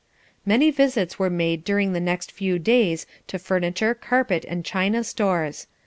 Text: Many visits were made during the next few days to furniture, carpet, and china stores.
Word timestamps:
Many 0.47 0.71
visits 0.71 1.19
were 1.19 1.29
made 1.29 1.63
during 1.63 1.93
the 1.93 1.99
next 1.99 2.31
few 2.31 2.57
days 2.57 3.05
to 3.27 3.37
furniture, 3.37 3.93
carpet, 3.93 4.43
and 4.49 4.65
china 4.65 5.03
stores. 5.03 5.67